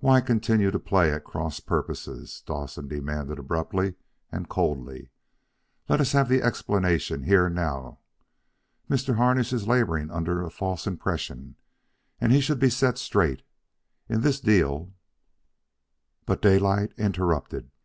[0.00, 3.94] "Why continue to play at cross purposes?" Dowsett demanded abruptly
[4.32, 5.10] and coldly.
[5.88, 8.00] "Let us have the explanation here and now.
[8.90, 9.14] Mr.
[9.14, 11.54] Harnish is laboring under a false impression,
[12.20, 13.42] and he should be set straight.
[14.08, 14.92] In this deal"
[16.26, 17.70] But Daylight interrupted.